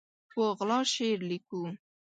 [0.31, 1.61] په غلا شعر لیکو